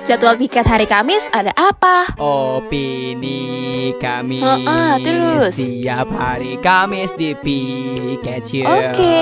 Jadwal 0.00 0.40
piket 0.40 0.64
hari 0.64 0.88
Kamis 0.88 1.28
ada 1.28 1.52
apa? 1.60 2.08
Opini 2.16 3.92
Kamis 4.00 4.40
Heeh, 4.40 4.92
terus? 5.04 5.60
Tiap 5.60 6.08
hari 6.16 6.56
Kamis 6.64 7.12
di 7.20 7.36
Piket 7.36 8.48
Oke. 8.64 9.20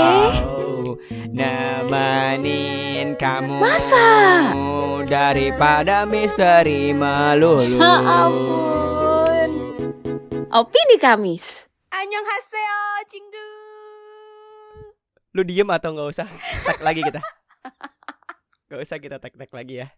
Nemenin 1.34 3.18
kamu 3.18 3.58
Masa? 3.58 4.08
Daripada 5.02 6.06
misteri 6.06 6.94
melulu 6.94 7.82
Ya 7.82 7.98
ampun. 8.24 9.50
Opini 10.54 10.96
Kamis. 11.02 11.66
Annyeonghaseyo, 11.90 12.80
Cinggu. 13.10 13.48
Lu 15.34 15.42
diem 15.42 15.68
atau 15.74 15.90
nggak 15.90 16.08
usah 16.08 16.28
tag 16.62 16.78
lagi 16.86 17.02
kita 17.02 17.18
Gak 18.68 18.84
usah 18.84 19.00
kita 19.00 19.16
tag-tag 19.16 19.48
lagi 19.48 19.80
ya 19.80 19.88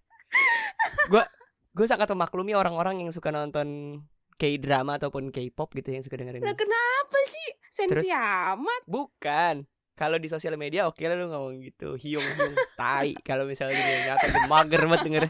Gue 1.09 1.23
gue 1.71 1.87
sangat 1.87 2.11
memaklumi 2.11 2.53
orang-orang 2.53 3.01
yang 3.01 3.11
suka 3.11 3.31
nonton 3.31 4.01
K-drama 4.35 4.97
ataupun 4.97 5.29
K-pop 5.29 5.71
gitu 5.77 5.93
yang 5.93 6.01
suka 6.01 6.17
dengerin 6.17 6.41
Nah, 6.41 6.57
kenapa 6.57 7.19
sih? 7.29 7.49
Terus? 7.87 8.05
Sensi 8.05 8.13
amat. 8.13 8.83
Bukan. 8.89 9.69
Kalau 9.93 10.17
di 10.17 10.33
sosial 10.33 10.57
media 10.57 10.89
oke 10.89 11.05
lah 11.05 11.13
lu 11.13 11.29
ngomong 11.29 11.61
gitu. 11.61 11.93
Hiung 11.95 12.25
hiung 12.25 12.55
tai 12.73 13.13
kalau 13.21 13.45
misalnya 13.45 13.77
di 13.77 13.93
nyata 14.09 14.49
mager 14.49 14.81
banget 14.89 15.01
denger. 15.05 15.25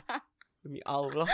Demi 0.63 0.79
Allah. 0.87 1.27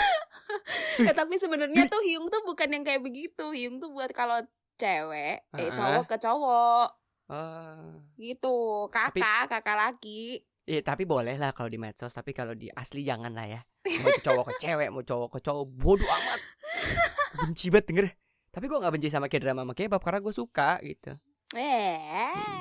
Ya, 0.97 1.13
tapi 1.13 1.37
sebenarnya 1.37 1.91
tuh 1.91 2.01
Hyung 2.01 2.31
tuh 2.31 2.41
bukan 2.47 2.71
yang 2.73 2.81
kayak 2.81 3.03
begitu. 3.05 3.53
Hyung 3.53 3.83
tuh 3.83 3.93
buat 3.93 4.09
kalau 4.15 4.41
cewek, 4.79 5.45
eh 5.53 5.71
cowok 5.73 6.05
ke 6.07 6.17
cowok 6.17 6.89
Ah. 7.27 7.99
gitu. 8.17 8.87
Kakak, 8.89 9.51
kakak 9.51 9.77
laki. 9.77 10.47
Iya, 10.67 10.83
tapi 10.83 11.07
boleh 11.07 11.39
lah 11.39 11.55
kalau 11.55 11.71
di 11.71 11.79
medsos, 11.79 12.11
tapi 12.11 12.35
kalau 12.35 12.51
di 12.51 12.67
asli 12.75 13.07
jangan 13.07 13.31
lah 13.31 13.47
ya. 13.47 13.61
Mau 14.03 14.11
itu 14.11 14.19
cowok 14.19 14.51
ke 14.51 14.67
cewek, 14.67 14.91
mau 14.91 15.07
cowok 15.07 15.39
ke 15.39 15.41
cowok, 15.47 15.63
bodoh 15.71 16.11
amat. 16.11 16.41
Benci 17.39 17.71
banget 17.71 17.87
denger. 17.87 18.07
Tapi 18.51 18.65
gua 18.67 18.83
nggak 18.83 18.95
benci 18.99 19.07
sama 19.07 19.31
K-drama 19.31 19.63
sama 19.63 19.79
K-pop 19.79 20.03
karena 20.03 20.19
gue 20.19 20.35
suka 20.35 20.83
gitu. 20.83 21.15
Eh, 21.55 22.03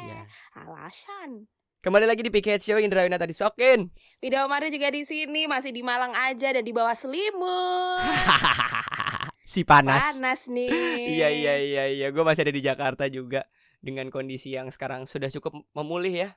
Iya. 0.05 0.21
alasan. 0.53 1.49
Kembali 1.81 2.05
lagi 2.05 2.21
di 2.21 2.29
PKH 2.29 2.61
Show 2.61 2.77
Indra 2.77 3.01
Winata 3.01 3.25
disokin. 3.25 3.89
Video 4.21 4.45
Mario 4.45 4.69
juga 4.69 4.93
di 4.93 5.01
sini 5.01 5.49
masih 5.49 5.73
di 5.73 5.81
Malang 5.81 6.13
aja 6.13 6.53
dan 6.53 6.61
di 6.61 6.73
bawah 6.73 6.93
selimut. 6.93 8.05
si 9.49 9.65
panas. 9.65 10.13
Panas 10.13 10.45
nih. 10.53 10.69
Iya 11.09 11.27
iya 11.33 11.53
iya 11.57 11.83
iya, 11.89 12.07
gue 12.13 12.21
masih 12.21 12.45
ada 12.45 12.53
di 12.53 12.61
Jakarta 12.61 13.09
juga 13.09 13.49
dengan 13.81 14.09
kondisi 14.13 14.53
yang 14.53 14.69
sekarang 14.69 15.09
sudah 15.09 15.33
cukup 15.33 15.57
memulih 15.73 16.13
ya. 16.13 16.29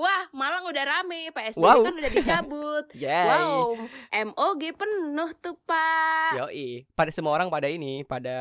Wah, 0.00 0.22
Malang 0.32 0.64
udah 0.64 0.80
rame. 0.82 1.28
PSBB 1.28 1.60
Wow. 1.60 1.84
kan 1.84 1.92
udah 1.92 2.10
dicabut. 2.10 2.84
Wow, 3.30 3.76
MOG 4.08 4.62
penuh 4.72 5.30
tuh 5.36 5.60
Pak. 5.62 6.40
Yoi, 6.40 6.88
pada 6.90 7.12
semua 7.12 7.36
orang 7.36 7.52
pada 7.52 7.68
ini, 7.68 8.00
pada 8.02 8.32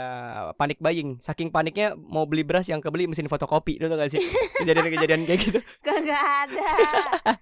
panik 0.56 0.80
buying. 0.80 1.20
Saking 1.20 1.52
paniknya 1.52 1.94
mau 1.94 2.24
beli 2.24 2.42
beras 2.42 2.64
yang 2.66 2.80
kebeli 2.80 3.06
mesin 3.06 3.28
fotokopi, 3.28 3.76
lu 3.76 3.86
tau 3.86 4.00
gak 4.00 4.16
sih? 4.16 4.24
Kejadian-kejadian 4.64 5.28
kayak 5.28 5.40
gitu. 5.42 5.60
Kagak 5.80 6.24
ada. 6.48 6.70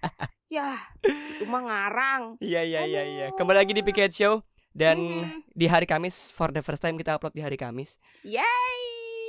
ya, 0.56 0.82
itu 1.06 1.46
mah 1.46 1.62
ngarang. 1.62 2.24
Iya 2.40 2.66
iya 2.66 2.82
iya 2.84 3.04
iya. 3.06 3.26
Kembali 3.32 3.58
lagi 3.60 3.72
di 3.72 3.84
PKH 3.84 4.10
Show 4.12 4.34
dan 4.72 4.98
Mhm. 4.98 5.46
di 5.52 5.66
hari 5.66 5.86
Kamis 5.86 6.30
for 6.30 6.50
the 6.50 6.62
first 6.62 6.82
time 6.82 6.96
kita 6.96 7.14
upload 7.14 7.34
di 7.34 7.42
hari 7.42 7.58
Kamis 7.58 7.98
Yay. 8.22 8.78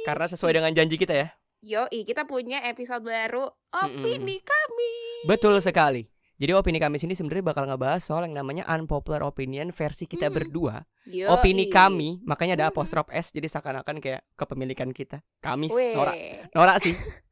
karena 0.04 0.24
sesuai 0.26 0.52
dengan 0.54 0.72
janji 0.72 0.96
kita 0.96 1.12
ya. 1.12 1.28
Yoi, 1.58 2.06
kita 2.06 2.22
punya 2.22 2.62
episode 2.70 3.02
baru 3.02 3.50
opini 3.74 4.38
kami. 4.38 4.94
Betul 5.26 5.58
sekali. 5.58 6.06
Jadi 6.38 6.54
opini 6.54 6.78
Kamis 6.78 7.02
ini 7.02 7.18
sebenarnya 7.18 7.50
bakal 7.50 7.66
ngebahas 7.66 7.98
soal 7.98 8.30
yang 8.30 8.38
namanya 8.38 8.62
unpopular 8.70 9.26
opinion 9.26 9.74
versi 9.74 10.06
kita 10.06 10.30
Mhm. 10.30 10.34
berdua. 10.38 10.86
Yoi. 11.10 11.26
Opini 11.26 11.66
kami, 11.66 12.22
makanya 12.22 12.54
ada 12.54 12.66
apostrof 12.70 13.10
S 13.10 13.34
jadi 13.34 13.50
seakan-akan 13.50 13.98
kayak 13.98 14.22
kepemilikan 14.38 14.94
kita. 14.94 15.26
Kamis, 15.42 15.74
Weh. 15.74 15.98
Nora. 15.98 16.14
Nora 16.54 16.74
sih. 16.78 16.94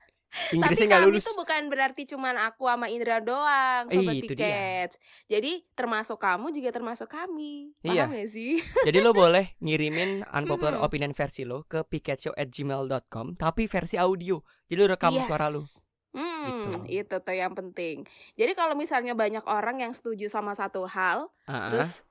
Inggrisnya 0.52 0.86
nggak 0.86 1.00
kami 1.00 1.10
lulus. 1.10 1.24
tuh 1.24 1.34
bukan 1.34 1.62
berarti 1.66 2.02
cuman 2.04 2.34
aku 2.36 2.66
sama 2.66 2.86
Indra 2.86 3.18
doang, 3.18 3.88
sobat 3.88 4.14
Ih, 4.14 4.20
itu 4.20 4.34
dia. 4.34 4.84
Jadi 5.26 5.64
termasuk 5.72 6.18
kamu 6.18 6.52
juga 6.52 6.70
termasuk 6.70 7.08
kami. 7.08 7.72
Paham 7.78 7.90
Iya. 7.90 8.04
gak 8.06 8.28
sih? 8.30 8.60
Jadi 8.86 8.98
lo 8.98 9.10
boleh 9.10 9.56
ngirimin 9.58 10.28
unpopular 10.28 10.76
Mhm. 10.76 10.84
opinion 10.84 11.12
versi 11.12 11.42
lo 11.42 11.64
ke 11.64 11.82
piketshow@gmail.com 11.82 13.34
tapi 13.34 13.64
versi 13.64 13.96
audio. 13.96 14.38
Jadi 14.66 14.76
lo 14.76 14.86
rekam 14.86 15.12
Yes. 15.12 15.24
suara 15.24 15.48
lo. 15.48 15.64
Hmm, 16.12 16.68
Gitu. 16.88 17.04
itu 17.04 17.16
tuh 17.18 17.34
yang 17.34 17.52
penting. 17.52 18.04
Jadi 18.34 18.52
kalau 18.52 18.72
misalnya 18.72 19.12
banyak 19.12 19.44
orang 19.44 19.80
yang 19.80 19.92
setuju 19.92 20.26
sama 20.26 20.52
satu 20.52 20.84
hal, 20.86 21.28
Ah, 21.44 21.68
terus 21.70 22.04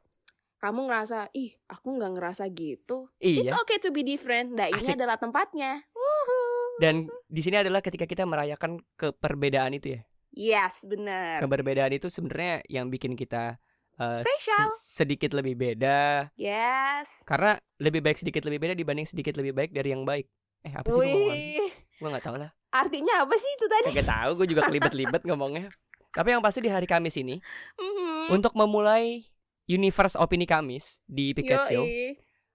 kamu 0.57 0.81
ngerasa, 0.83 1.29
ih, 1.31 1.53
aku 1.63 1.87
nggak 1.91 2.13
ngerasa 2.13 2.49
gitu. 2.49 3.09
It's 3.17 3.37
iya. 3.43 3.53
okay 3.55 3.77
to 3.77 3.89
be 3.89 4.01
different. 4.01 4.49
Nah, 4.51 4.65
ini 4.67 4.77
Asik. 4.79 4.93
adalah 4.93 5.17
tempatnya. 5.17 5.85
Wuhu. 5.91 6.34
Dan 6.77 6.95
di 7.25 7.39
sini 7.39 7.55
adalah 7.57 7.79
ketika 7.79 8.03
kita 8.03 8.23
merayakan 8.23 8.77
keperbedaan 8.95 9.73
itu 9.73 9.95
ya. 9.95 10.01
Yes, 10.31 10.83
bener. 10.83 11.39
Keberbedaan 11.39 11.91
itu 11.91 12.07
sebenarnya 12.07 12.59
yang 12.67 12.87
bikin 12.87 13.13
kita 13.13 13.55
eh, 13.95 14.19
Spesial. 14.19 14.67
se- 14.75 14.99
sedikit 14.99 15.31
lebih 15.31 15.55
beda 15.55 16.27
Yes. 16.35 17.07
karena 17.23 17.55
lebih 17.77 18.03
baik 18.03 18.19
sedikit 18.19 18.43
lebih 18.43 18.59
beda 18.61 18.75
dibanding 18.75 19.07
sedikit 19.07 19.35
lebih 19.35 19.55
baik 19.55 19.71
dari 19.71 19.95
yang 19.95 20.03
baik. 20.03 20.27
Eh 20.61 20.73
apa 20.73 20.83
sih 20.83 20.91
gua? 20.91 21.07
Wih, 21.31 21.71
Gua 21.95 22.09
nggak 22.11 22.25
tahu 22.25 22.35
lah. 22.35 22.51
artinya 22.69 23.23
apa 23.23 23.31
sih 23.33 23.47
itu 23.49 23.65
tadi? 23.65 23.95
Gak 23.95 24.11
tahu, 24.11 24.29
gue 24.35 24.47
juga 24.51 24.61
kelibet-libet 24.67 25.23
ngomongnya. 25.23 25.71
Tapi 26.11 26.35
yang 26.35 26.43
pasti 26.43 26.59
di 26.59 26.67
hari 26.67 26.83
Kamis 26.83 27.15
ini 27.15 27.39
Mhm. 27.79 28.35
untuk 28.35 28.51
memulai 28.51 29.23
universe 29.65 30.19
opini 30.19 30.43
Kamis 30.43 30.99
di 31.05 31.31
Piket 31.31 31.63
Show 31.65 31.87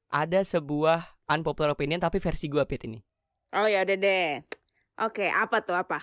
ada 0.06 0.44
sebuah 0.44 1.08
unpopular 1.26 1.72
opinion 1.72 1.96
tapi 1.98 2.20
versi 2.20 2.44
gua 2.46 2.68
Pit 2.68 2.84
ini. 2.84 3.00
Oh 3.50 3.66
ya 3.66 3.82
udah 3.82 3.98
deh. 3.98 4.46
Oke, 5.00 5.26
apa 5.26 5.58
tuh 5.64 5.74
apa? 5.74 5.98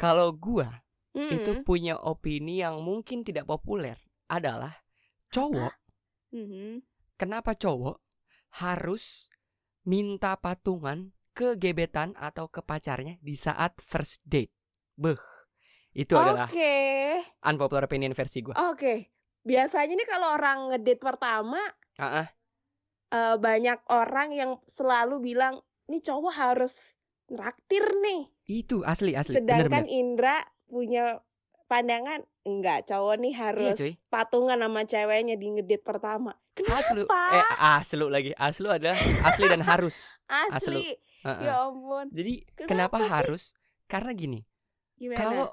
Kalau 0.00 0.32
gua 0.32 0.84
Hmm. 1.16 1.32
itu 1.32 1.64
punya 1.64 1.96
opini 1.96 2.60
yang 2.60 2.84
mungkin 2.84 3.24
tidak 3.24 3.48
populer 3.48 3.96
adalah 4.28 4.84
cowok. 5.32 5.72
Mhm. 6.36 6.84
Kenapa 7.16 7.56
cowok 7.56 8.04
harus 8.60 9.32
minta 9.88 10.36
patungan 10.36 11.16
ke 11.32 11.56
gebetan 11.56 12.12
atau 12.20 12.52
ke 12.52 12.60
pacarnya 12.60 13.16
di 13.24 13.32
saat 13.32 13.80
first 13.80 14.20
date? 14.28 14.52
Beh. 14.92 15.16
Itu 15.96 16.20
adalah 16.20 16.52
Oke. 16.52 16.76
unpopular 17.48 17.88
opinion 17.88 18.12
versi 18.12 18.44
gua. 18.44 18.52
Oke. 18.68 19.08
Biasanya 19.40 19.96
nih 19.96 20.08
kalau 20.08 20.36
orang 20.36 20.68
ngedate 20.68 21.00
pertama 21.00 21.56
ah. 21.96 22.28
eh, 23.08 23.36
banyak 23.40 23.80
orang 23.88 24.36
yang 24.36 24.50
selalu 24.68 25.32
bilang 25.32 25.64
nih 25.86 26.02
cowok 26.02 26.34
harus 26.34 26.94
nraktir 27.26 27.82
nih. 28.02 28.30
Itu 28.46 28.82
asli 28.86 29.14
asli. 29.14 29.38
Sedangkan 29.38 29.86
Bener-bener. 29.86 29.90
Indra 29.90 30.36
punya 30.66 31.22
pandangan 31.66 32.22
enggak 32.46 32.86
cowok 32.86 33.16
nih 33.18 33.34
harus 33.34 33.74
Iya, 33.74 33.78
cuy. 33.78 33.92
patungan 34.06 34.58
sama 34.62 34.82
ceweknya 34.86 35.34
di 35.34 35.46
ngedate 35.50 35.82
pertama. 35.82 36.38
Kenapa? 36.54 36.78
Aslu. 36.80 37.02
Eh 37.10 37.44
aslu 37.58 38.06
lagi. 38.06 38.30
Aslu 38.38 38.68
adalah 38.70 38.96
asli 39.26 39.44
dan 39.50 39.62
harus. 39.66 40.22
Asli. 40.56 40.94
Ah. 41.26 41.42
Ya 41.42 41.54
ampun. 41.66 42.06
Jadi 42.14 42.46
Kenapa 42.54 42.70
kenapa, 42.70 42.96
sih? 43.02 43.10
harus? 43.10 43.42
Karena 43.90 44.10
gini, 44.14 44.40
Gimana? 44.94 45.18
kalau 45.18 45.46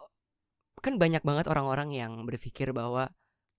kan 0.81 1.01
banyak 1.01 1.25
banget 1.25 1.45
orang-orang 1.49 1.89
yang 1.93 2.13
berpikir 2.25 2.69
bahwa 2.73 3.09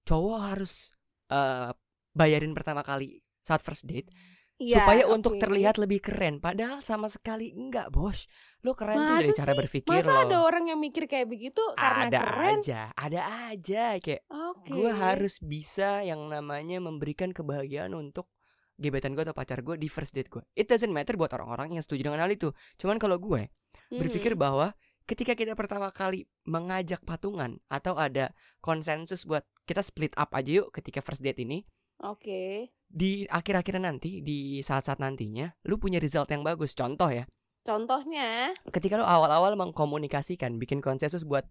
cowok 0.07 0.39
harus 0.55 0.95
eh, 1.31 1.75
bayarin 2.15 2.55
pertama 2.55 2.87
kali 2.87 3.19
saat 3.43 3.61
first 3.67 3.85
date 3.87 4.11
Iya, 4.55 4.81
supaya 4.81 5.05
untuk 5.07 5.35
oke. 5.35 5.43
terlihat 5.43 5.77
lebih 5.77 5.99
keren. 5.99 6.39
Padahal 6.39 6.79
sama 6.79 7.11
sekali 7.11 7.51
enggak, 7.51 7.91
Bos. 7.91 8.31
Lo 8.61 8.73
keren 8.73 8.97
tuh 8.97 9.07
Masa 9.11 9.21
dari 9.21 9.35
cara 9.35 9.51
sih? 9.51 9.59
berpikir 9.61 9.91
Masa 9.91 10.11
lo. 10.11 10.21
ada 10.25 10.37
orang 10.41 10.65
yang 10.67 10.79
mikir 10.79 11.05
kayak 11.05 11.27
begitu 11.27 11.59
karena 11.75 12.07
ada 12.07 12.19
keren? 12.23 12.59
aja, 12.59 12.81
ada 12.95 13.21
aja 13.51 13.85
kayak 13.99 14.23
Oke. 14.27 14.71
gue 14.71 14.91
harus 14.91 15.35
bisa 15.39 16.01
yang 16.01 16.23
namanya 16.25 16.79
memberikan 16.79 17.29
kebahagiaan 17.29 17.93
untuk 17.93 18.31
gebetan 18.75 19.13
gue 19.13 19.23
atau 19.23 19.33
pacar 19.33 19.59
gue 19.61 19.75
di 19.75 19.87
first 19.87 20.11
date 20.13 20.27
gue. 20.29 20.43
It 20.53 20.67
doesn't 20.67 20.89
matter 20.89 21.15
buat 21.15 21.31
orang-orang 21.31 21.75
yang 21.75 21.83
setuju 21.83 22.07
dengan 22.07 22.23
hal 22.23 22.31
itu. 22.31 22.51
Cuman 22.75 22.97
kalau 22.97 23.19
gue 23.19 23.51
berpikir 23.89 24.33
Mhm. 24.33 24.41
bahwa 24.41 24.67
ketika 25.05 25.35
kita 25.35 25.53
pertama 25.53 25.91
kali 25.91 26.25
mengajak 26.45 27.03
patungan 27.03 27.59
atau 27.69 27.95
ada 27.95 28.31
konsensus 28.59 29.23
buat 29.23 29.43
kita 29.63 29.83
split 29.83 30.15
up 30.15 30.31
aja 30.31 30.63
yuk 30.63 30.73
ketika 30.73 30.99
first 30.99 31.21
date 31.21 31.39
ini 31.39 31.67
Oke. 32.01 32.75
Di 32.95 33.27
akhir-akhir 33.27 33.83
nanti 33.83 34.23
di 34.23 34.63
saat-saat 34.63 35.03
nantinya 35.03 35.51
lu 35.67 35.83
punya 35.83 35.99
result 35.99 36.31
yang 36.31 36.47
bagus. 36.47 36.79
Contoh 36.79 37.11
ya, 37.11 37.27
Contohnya, 37.65 38.53
ketika 38.71 39.01
lu 39.01 39.03
awal-awal 39.03 39.57
mengkomunikasikan 39.57 40.61
bikin 40.61 40.79
konsensus 40.79 41.25
buat 41.25 41.49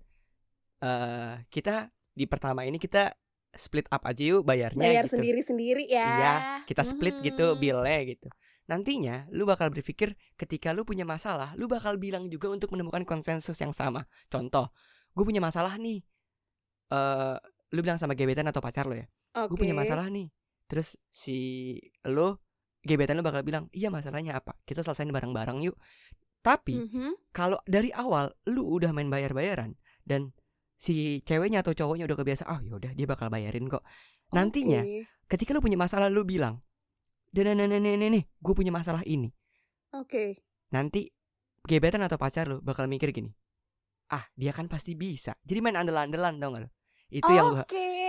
eh 0.79 1.41
kita 1.49 1.89
di 2.13 2.29
pertama 2.29 2.63
ini 2.63 2.77
kita 2.77 3.11
split 3.49 3.89
up 3.89 4.05
aja 4.05 4.21
yuk 4.21 4.45
bayarnya 4.45 4.77
bayar 4.77 5.05
gitu. 5.09 5.17
sendiri-sendiri 5.17 5.83
ya. 5.89 6.05
Iya, 6.05 6.33
kita 6.69 6.85
split 6.85 7.17
gitu 7.25 7.53
Mhm. 7.53 7.59
bilnya 7.59 7.97
gitu. 8.07 8.27
Nantinya 8.69 9.25
lu 9.33 9.43
bakal 9.43 9.73
berpikir 9.73 10.13
ketika 10.37 10.71
lu 10.71 10.85
punya 10.87 11.03
masalah, 11.03 11.51
lu 11.59 11.67
bakal 11.67 11.97
bilang 11.99 12.29
juga 12.31 12.47
untuk 12.53 12.71
menemukan 12.71 13.03
konsensus 13.03 13.57
yang 13.59 13.73
sama. 13.73 14.05
Contoh, 14.31 14.69
gue 15.11 15.23
punya 15.25 15.43
masalah 15.43 15.75
nih. 15.75 15.99
Eh, 16.93 17.35
lu 17.73 17.79
bilang 17.81 17.97
sama 17.97 18.13
gebetan 18.13 18.45
atau 18.47 18.61
pacar 18.61 18.85
lo 18.85 18.93
ya. 18.95 19.09
gue 19.33 19.57
punya 19.57 19.73
masalah 19.73 20.13
nih 20.13 20.29
terus 20.73 20.97
si 21.13 21.77
lo 22.09 22.41
gebetan 22.81 23.21
lo 23.21 23.23
bakal 23.23 23.45
bilang 23.45 23.69
iya 23.69 23.93
masalahnya 23.93 24.41
apa 24.41 24.57
kita 24.65 24.81
selesain 24.81 25.13
bareng-bareng 25.13 25.61
yuk 25.61 25.77
tapi 26.41 26.81
Mhm. 26.89 27.29
kalau 27.29 27.61
dari 27.69 27.93
awal 27.93 28.33
lu 28.49 28.65
udah 28.65 28.89
main 28.89 29.07
bayar-bayaran 29.07 29.77
dan 30.01 30.33
si 30.75 31.21
ceweknya 31.23 31.61
atau 31.61 31.77
cowoknya 31.77 32.09
udah 32.09 32.17
kebiasa 32.17 32.43
ah 32.49 32.59
yaudah 32.59 32.91
dia 32.91 33.05
bakal 33.05 33.29
bayarin 33.29 33.69
kok 33.69 33.85
nantinya 34.33 34.81
Oke. 34.81 35.05
ketika 35.29 35.53
lu 35.53 35.61
punya 35.61 35.77
masalah 35.77 36.09
lu 36.09 36.25
bilang 36.25 36.59
dan 37.29 37.53
nih 37.53 37.69
nih 37.69 37.95
nih 37.95 38.09
nih 38.09 38.23
gue 38.27 38.53
punya 38.57 38.73
masalah 38.73 39.05
ini 39.05 39.29
Oke. 39.93 40.41
nanti 40.73 41.13
gebetan 41.63 42.01
atau 42.03 42.17
pacar 42.17 42.49
lu 42.49 42.59
bakal 42.59 42.89
mikir 42.89 43.13
gini 43.13 43.29
ah 44.11 44.25
dia 44.35 44.51
kan 44.51 44.67
pasti 44.67 44.97
bisa 44.97 45.37
jadi 45.45 45.63
main 45.63 45.77
andel-andelan 45.79 46.41
tau 46.41 46.49
gak 46.51 46.61
lu 46.67 46.69
itu 47.13 47.29
yang 47.29 47.47
gua 47.51 47.63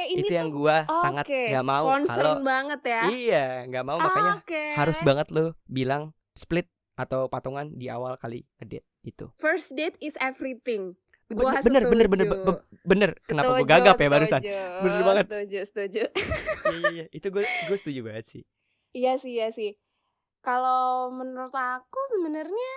ini 0.06 0.20
itu 0.20 0.32
yang 0.32 0.48
gua 0.48 0.76
sangat 0.88 1.24
oke, 1.28 1.40
nggak 1.52 1.66
mau 1.66 1.84
kalau 2.02 2.40
banget 2.40 2.80
ya. 2.82 3.02
iya 3.06 3.44
nggak 3.64 3.84
mau 3.84 3.98
makanya 4.00 4.32
harus 4.74 4.98
banget 5.00 5.26
lu 5.28 5.52
bilang 5.66 6.02
split 6.32 6.64
atau 6.94 7.28
patungan 7.28 7.68
di 7.70 7.86
awal 7.86 8.16
kali 8.16 8.48
ngedate 8.56 8.86
itu 9.02 9.28
First 9.36 9.74
date 9.74 10.00
is 10.00 10.16
everything. 10.16 10.96
bener 11.24 11.40
Gua 11.50 11.60
bener 11.60 11.82
bener 11.84 12.06
bener 12.06 12.26
setuju. 12.26 12.44
be- 12.46 12.62
bener 12.84 13.10
kenapa 13.18 13.50
gue 13.50 13.56
Setuju, 13.58 13.72
gagap 13.72 13.96
ya 13.96 14.08
barusan 14.08 14.40
setuju, 14.40 14.56
Bener 14.78 15.00
banget. 15.02 15.24
Setuju, 15.26 15.58
setuju. 15.64 16.02
iya 16.64 16.74
iya 16.74 16.88
iya 16.90 17.04
itu 17.10 17.26
gue 17.28 17.44
gue 17.44 17.76
setuju 17.76 18.00
banget 18.02 18.24
sih 18.26 18.42
Iya 18.92 19.18
sih, 19.18 19.32
iya 19.34 19.48
sih. 19.50 19.74
Kalau 20.38 21.10
menurut 21.10 21.50
aku 21.50 21.98
sebenarnya 22.08 22.72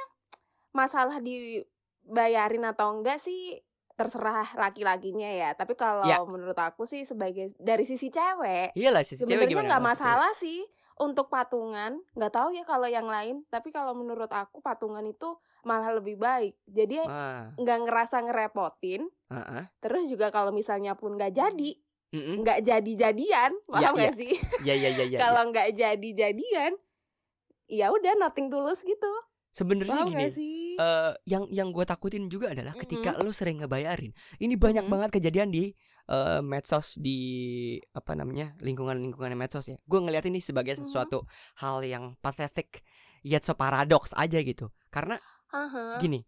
masalah 0.72 1.22
dibayarin 1.22 2.66
atau 2.66 2.90
enggak 2.92 3.20
sih 3.20 3.62
terserah 3.98 4.54
laki-lakinya 4.54 5.26
ya. 5.28 5.50
Tapi 5.52 5.74
kalau 5.74 6.06
Ya. 6.06 6.22
menurut 6.22 6.56
aku 6.56 6.86
sih 6.86 7.02
sebagai 7.02 7.50
dari 7.58 7.82
sisi 7.82 8.08
cewek 8.08 8.78
iyalah 8.78 9.02
sisi 9.02 9.26
cewek 9.26 9.28
sebenarnya 9.28 9.50
gimana 9.50 9.68
nggak 9.74 9.84
masalah 9.84 10.32
sih 10.38 10.62
untuk 10.98 11.28
patungan. 11.28 11.98
Nggak 12.14 12.34
tahu 12.34 12.50
ya 12.54 12.64
kalau 12.64 12.86
yang 12.86 13.10
lain. 13.10 13.42
Tapi 13.50 13.74
kalau 13.74 13.98
menurut 13.98 14.30
aku 14.30 14.62
patungan 14.62 15.02
itu 15.04 15.34
malah 15.66 15.92
lebih 15.92 16.16
baik. 16.16 16.54
Jadi 16.64 17.02
ah 17.04 17.50
nggak 17.58 17.78
ngerasa 17.84 18.22
ngerepotin. 18.24 19.10
ah, 19.28 19.42
ah. 19.42 19.64
Terus 19.82 20.08
juga 20.08 20.30
kalau 20.30 20.54
misalnya 20.54 20.96
pun 20.96 21.18
nggak 21.20 21.34
jadi, 21.36 21.72
nggak 22.16 22.60
jadi-jadian, 22.64 23.52
Iya, 23.52 23.68
paham 23.68 23.94
nggak 24.00 24.16
sih? 24.16 24.32
Iya 24.64 24.74
iya 24.74 24.90
iya 24.96 25.06
iya. 25.06 25.18
kalau 25.26 25.52
nggak 25.52 25.76
jadi-jadian, 25.76 26.72
ya 27.68 27.92
udah 27.92 28.14
nothing 28.16 28.48
tulus 28.48 28.82
gitu. 28.82 29.12
Sebenarnya 29.52 30.06
gini, 30.06 30.14
nggak 30.16 30.32
sih? 30.32 30.67
Eh 30.78 31.14
yang 31.26 31.50
yang 31.50 31.70
gue 31.70 31.84
takutin 31.84 32.30
juga 32.30 32.54
adalah 32.54 32.74
ketika 32.74 33.18
Mhm. 33.18 33.22
lo 33.22 33.32
sering 33.32 33.58
ngebayarin. 33.60 34.14
Ini 34.38 34.54
banyak 34.56 34.86
Mhm. 34.86 34.92
banget 34.92 35.10
kejadian 35.18 35.50
di 35.50 35.74
eh, 36.08 36.40
medsos 36.40 36.96
di 36.96 37.20
apa 37.92 38.16
namanya 38.16 38.56
lingkungan-lingkungan 38.64 39.36
medsos 39.36 39.68
ya. 39.68 39.76
Gue 39.84 40.00
ngeliat 40.00 40.24
ini 40.24 40.40
sebagai 40.40 40.80
Mhm. 40.80 40.88
sesuatu 40.88 41.28
hal 41.60 41.84
yang 41.84 42.16
pathetic 42.18 42.80
yet 43.28 43.44
so 43.44 43.52
paradoks 43.52 44.16
aja 44.16 44.40
gitu. 44.40 44.72
Karena 44.88 45.20
Aha. 45.52 46.00
gini, 46.00 46.24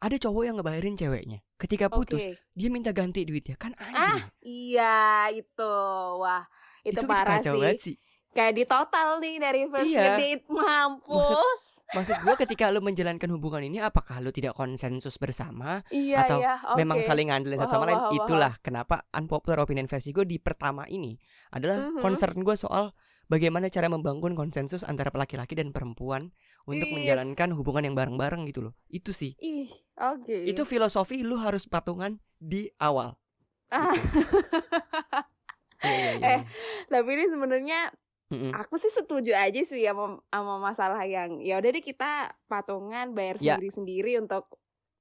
ada 0.00 0.16
cowok 0.16 0.42
yang 0.42 0.56
ngebayarin 0.56 0.96
ceweknya. 0.96 1.44
Ketika 1.60 1.92
putus, 1.92 2.24
Oke. 2.24 2.40
dia 2.56 2.68
minta 2.72 2.88
ganti 2.90 3.22
duitnya. 3.22 3.60
Kan 3.60 3.76
Ah, 3.76 4.16
anjing. 4.16 4.24
iya 4.40 5.28
itu. 5.30 5.74
Wah, 6.16 6.48
itu, 6.80 7.04
parah 7.04 7.36
kacau 7.36 7.60
sih. 7.60 7.76
sih. 7.92 7.96
Kayak 8.32 8.54
di 8.56 8.64
total 8.64 9.20
nih 9.20 9.36
dari 9.36 9.60
first 9.68 9.92
Iya. 9.92 10.16
date 10.16 10.48
mampus. 10.48 11.20
Maksud 11.20 11.71
gue 11.92 12.34
ketika 12.40 12.72
lo 12.72 12.80
menjalankan 12.80 13.28
hubungan 13.28 13.60
ini 13.62 13.76
apakah 13.78 14.18
lo 14.18 14.32
tidak 14.32 14.56
konsensus 14.56 15.16
bersama 15.16 15.84
iya, 15.88 16.24
atau 16.24 16.40
iya, 16.40 16.56
oke. 16.64 16.76
memang 16.76 17.04
saling 17.04 17.28
ngandelin 17.28 17.60
satu 17.60 17.68
sama 17.70 17.84
lain 17.84 18.00
paham, 18.00 18.16
itulah 18.16 18.52
kenapa 18.58 19.04
unpopular 19.12 19.60
opinion 19.60 19.84
versi 19.84 20.10
gue 20.10 20.24
di 20.24 20.40
pertama 20.40 20.88
ini 20.88 21.12
adalah 21.50 21.84
Mhm. 21.84 22.00
concern 22.00 22.40
gue 22.40 22.56
soal 22.56 22.96
bagaimana 23.28 23.68
cara 23.68 23.86
membangun 23.86 24.32
konsensus 24.32 24.80
antara 24.82 25.12
laki-laki 25.12 25.52
dan 25.52 25.68
perempuan 25.70 26.32
untuk 26.64 26.88
Yes. 26.88 26.96
menjalankan 26.96 27.48
hubungan 27.52 27.84
yang 27.84 27.94
bareng-bareng 27.94 28.48
gitu 28.48 28.64
loh 28.64 28.74
itu 28.88 29.12
sih 29.12 29.36
Ih, 29.38 29.68
oke. 29.94 30.48
itu 30.48 30.62
filosofi 30.64 31.20
lu 31.20 31.36
harus 31.36 31.68
patungan 31.68 32.16
di 32.36 32.72
awal 32.78 33.20
Ah, 33.68 33.88
Iya, 35.82 35.90
iya, 35.90 36.12
iya, 36.14 36.22
Eh, 36.22 36.38
iya. 36.38 36.46
tapi 36.86 37.08
ini 37.10 37.24
sebenarnya 37.26 37.78
Mm-mm. 38.32 38.50
aku 38.50 38.80
sih 38.80 38.88
setuju 38.88 39.36
aja 39.36 39.60
sih 39.60 39.84
sama, 39.84 40.16
sama 40.26 40.56
masalah 40.56 41.04
yang 41.04 41.36
ya 41.38 41.60
udah 41.60 41.68
deh 41.68 41.84
kita 41.84 42.32
patungan 42.48 43.12
bayar 43.12 43.36
Ya. 43.36 43.54
sendiri-sendiri 43.54 44.16
untuk 44.16 44.56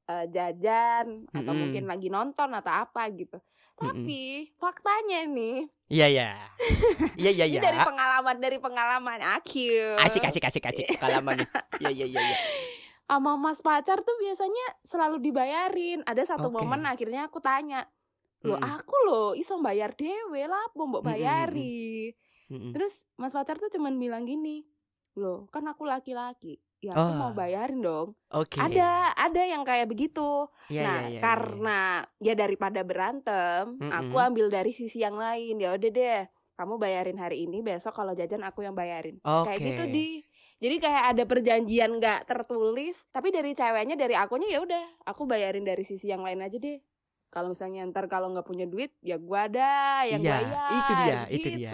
eh, 0.06 0.28
jajan 0.28 1.31
atau 1.31 1.51
Mm-mm. 1.56 1.56
mungkin 1.56 1.83
lagi 1.88 2.12
nonton 2.12 2.51
atau 2.51 2.74
apa 2.75 3.07
gitu. 3.10 3.39
Tapi 3.74 4.51
faktanya 4.60 5.25
nih, 5.25 5.66
iya 5.88 6.06
iya 6.06 6.30
iya 7.16 7.31
iya 7.31 7.45
ini 7.50 7.56
iya 7.56 7.62
dari 7.63 7.80
pengalaman 7.80 8.38
dari 8.38 8.57
pengalaman 8.60 9.19
aku. 9.39 9.72
asik 10.04 10.22
asik 10.22 10.44
asik 10.44 10.63
asik 10.68 10.86
pengalaman 11.00 11.42
iya 11.80 11.89
iya 11.89 12.06
iya 12.06 12.19
iya 12.19 12.38
Sama 13.07 13.36
mas 13.36 13.60
pacar 13.60 14.00
tuh 14.01 14.16
biasanya 14.19 14.66
selalu 14.84 15.19
dibayarin. 15.19 16.00
Ada 16.07 16.36
satu 16.36 16.48
Oke. 16.48 16.63
momen 16.63 16.88
akhirnya 16.88 17.27
aku 17.27 17.44
tanya, 17.44 17.84
"Loh, 18.42 18.56
Mm-mm. 18.56 18.72
aku 18.72 18.95
loh 19.04 19.30
iso 19.36 19.60
bayar 19.60 19.92
dewe 19.92 20.48
lah, 20.48 20.72
mau 20.75 20.88
mbok 20.88 21.04
bayari." 21.04 22.16
Mm-mm. 22.51 22.75
Terus 22.75 23.07
mas 23.15 23.31
pacar 23.31 23.56
tuh 23.56 23.71
cuman 23.71 23.95
bilang 23.95 24.27
gini, 24.27 24.68
loh 25.15 25.48
kan 25.48 25.63
aku 25.63 25.88
laki-laki, 25.88 26.59
ya 26.83 26.92
aku 26.94 27.12
mau 27.15 27.31
Oh. 27.31 27.33
bayarin 27.33 27.80
dong. 27.80 28.12
oke 28.27 28.59
Ada, 28.59 29.15
ada 29.15 29.42
yang 29.42 29.63
kayak 29.63 29.88
begitu. 29.88 30.51
Iya, 30.68 30.81
nah 30.83 30.98
iya, 31.00 31.07
iya, 31.07 31.12
iya. 31.15 31.21
karena 31.24 31.80
ya 32.19 32.33
daripada 32.36 32.83
berantem, 32.83 33.80
aku 33.80 34.15
Mm-mm. 34.15 34.27
ambil 34.27 34.45
dari 34.51 34.71
sisi 34.71 35.00
yang 35.00 35.15
lain. 35.15 35.56
Ya 35.57 35.71
udah 35.71 35.89
deh, 35.89 36.21
kamu 36.53 36.75
bayarin 36.75 37.15
hari 37.15 37.48
ini, 37.48 37.63
besok 37.63 37.95
kalau 37.95 38.12
jajan 38.12 38.44
aku 38.44 38.62
yang 38.62 38.75
bayarin. 38.75 39.15
Kayak 39.24 39.48
Oke. 39.56 39.68
gitu 39.71 39.83
di. 39.88 40.07
Jadi 40.62 40.75
kayak 40.77 41.03
ada 41.18 41.24
perjanjian 41.25 41.98
nggak 41.98 42.30
tertulis, 42.30 43.09
tapi 43.09 43.33
dari 43.33 43.57
ceweknya 43.57 43.98
dari 43.98 44.13
akunya 44.13 44.45
ya 44.45 44.59
udah, 44.62 44.86
aku 45.09 45.25
bayarin 45.25 45.65
dari 45.65 45.81
sisi 45.81 46.06
yang 46.06 46.21
lain 46.21 46.38
aja 46.38 46.62
deh. 46.62 46.77
Kalau 47.31 47.50
misalnya 47.50 47.81
ntar 47.89 48.06
kalau 48.06 48.30
nggak 48.30 48.45
punya 48.45 48.69
duit, 48.69 48.94
ya 49.01 49.18
gua 49.18 49.50
ada 49.50 50.03
yang 50.06 50.21
Iya, 50.21 50.36
bayar. 50.38 50.69
itu 50.69 50.94
dia, 50.94 51.19
itu 51.31 51.48
dia. 51.57 51.71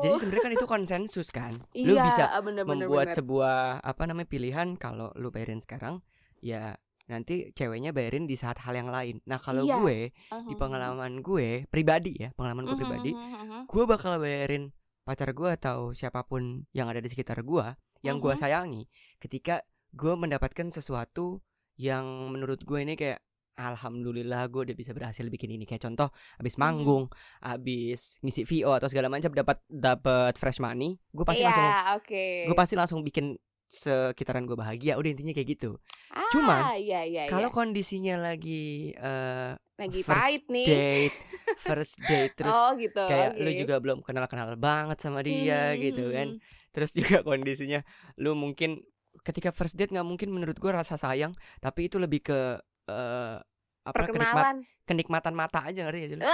Jadi 0.00 0.14
sebenarnya 0.16 0.44
kan 0.44 0.54
itu 0.54 0.66
konsensus 0.66 1.28
kan. 1.28 1.52
lu 1.74 1.94
iya, 1.94 2.04
bisa 2.04 2.24
bener-bener 2.38 2.86
membuat 2.86 3.06
sebuah 3.12 3.56
apa 3.80 4.02
namanya 4.04 4.26
pilihan 4.26 4.74
kalau 4.74 5.10
lu 5.14 5.28
bayarin 5.28 5.58
sekarang 5.58 6.00
ya 6.38 6.76
nanti 7.04 7.50
ceweknya 7.50 7.90
bayarin 7.90 8.24
di 8.24 8.34
saat 8.34 8.60
hal 8.60 8.74
yang 8.74 8.88
lain. 8.88 9.18
Nah 9.24 9.36
kalau 9.36 9.64
Iya. 9.64 9.76
gue 9.76 9.98
di 10.44 10.54
pengalaman 10.54 11.18
gue 11.18 11.64
pribadi 11.66 12.14
ya 12.16 12.30
pengalaman 12.32 12.64
gue 12.64 12.72
Mhm, 12.72 12.80
pribadi, 12.80 13.10
mhm, 13.10 13.60
gue 13.64 13.84
bakal 13.84 14.18
bayarin 14.18 14.70
pacar 15.02 15.32
gue 15.32 15.50
atau 15.50 15.90
siapa 15.90 16.20
pun 16.22 16.68
yang 16.70 16.86
ada 16.86 17.00
di 17.00 17.08
sekitar 17.08 17.40
gue 17.40 17.64
yang 18.00 18.20
gue 18.20 18.30
Mhm. 18.30 18.38
sayangi 18.38 18.82
ketika 19.18 19.64
gue 19.90 20.12
mendapatkan 20.14 20.68
sesuatu 20.68 21.40
yang 21.74 22.04
menurut 22.28 22.60
gue 22.60 22.78
ini 22.78 22.92
kayak 22.92 23.24
Alhamdulillah 23.58 24.46
gue 24.46 24.62
udah 24.64 24.76
bisa 24.76 24.90
berhasil 24.90 25.26
bikin 25.26 25.50
ini 25.50 25.64
kayak 25.64 25.82
contoh 25.82 26.08
abis 26.36 26.54
Mhm. 26.54 26.60
manggung, 26.60 27.04
abis 27.40 28.16
ngisi 28.20 28.42
VO 28.44 28.70
atau 28.72 28.86
segala 28.86 29.06
macam 29.06 29.28
dapat 29.30 29.58
dapat 29.66 30.34
fresh 30.34 30.58
money, 30.58 30.96
gue 31.08 31.22
pasti 31.22 31.42
Iya, 31.42 31.50
langsung 31.50 31.68
oke. 31.98 32.24
gue 32.46 32.56
pasti 32.56 32.74
langsung 32.74 33.00
bikin 33.02 33.34
sekitaran 33.68 34.42
gue 34.42 34.54
bahagia 34.54 34.96
udah 34.96 35.10
intinya 35.10 35.30
kayak 35.30 35.48
gitu 35.52 35.76
Ah, 36.08 36.24
cuman, 36.30 36.72
iya, 36.74 37.04
iya, 37.04 37.22
kalau 37.26 37.50
kondisinya 37.50 38.16
lagi 38.16 38.90
eh, 38.90 39.52
lagi 39.76 40.00
first 40.00 40.16
pahit 40.18 40.44
nih. 40.48 40.64
date 40.64 41.16
first 41.58 41.94
date 42.08 42.32
terus 42.34 42.56
oh 42.56 42.72
gitu. 42.74 42.96
kayak 43.02 43.36
lu 43.36 43.50
oke. 43.50 43.58
juga 43.58 43.74
belum 43.76 43.98
kenal 44.00 44.24
kenal 44.24 44.56
banget 44.56 44.98
sama 44.98 45.20
dia 45.20 45.74
Hmm, 45.74 45.82
gitu 45.82 46.00
hmm, 46.02 46.14
kan 46.14 46.28
hmm. 46.32 46.40
terus 46.72 46.90
juga 46.90 47.20
kondisinya 47.28 47.84
lu 48.16 48.32
mungkin 48.32 48.80
ketika 49.20 49.52
first 49.52 49.76
date 49.76 49.92
nggak 49.92 50.06
mungkin 50.06 50.32
menurut 50.32 50.56
gue 50.56 50.70
rasa 50.70 50.96
sayang 50.96 51.30
tapi 51.58 51.86
itu 51.86 52.00
lebih 52.00 52.24
ke 52.24 52.56
eh, 52.88 53.36
apa 53.84 54.00
kenikmat 54.04 54.44
kenikmatan 54.82 55.32
mata 55.32 55.60
aja 55.62 55.84
ngerti 55.84 55.98
gak 55.98 56.10
sih 56.10 56.16
lu? 56.16 56.24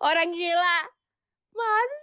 Orang 0.00 0.30
gila. 0.30 0.78
Mas, 1.50 1.94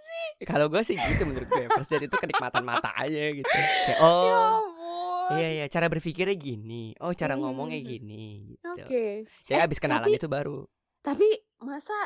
kalau 0.44 0.68
gue 0.68 0.82
sih 0.82 0.92
gitu 0.94 1.24
menurut 1.24 1.48
gue 1.48 1.64
first 1.70 1.88
date 1.88 2.04
itu 2.04 2.16
kenikmatan 2.18 2.60
mata 2.60 2.92
aja 2.94 3.32
gitu 3.32 3.46
kayak 3.46 3.72
ya 3.88 3.96
oh 3.96 4.60
ampun. 4.60 5.32
iya 5.34 5.48
iya 5.50 5.66
cara 5.66 5.88
berpikirnya 5.88 6.36
gini 6.36 6.92
oh 6.98 7.10
cara 7.10 7.34
ngomongnya 7.34 7.78
Hmm. 7.78 7.88
gini 7.88 8.24
gitu 8.50 8.68
Oke. 8.76 9.04
Jadi 9.48 9.56
Eh, 9.56 9.64
abis 9.64 9.78
kenalan 9.78 10.04
tapi- 10.04 10.18
itu 10.18 10.28
baru. 10.28 10.60
Tapi 11.00 11.24
masa 11.58 11.96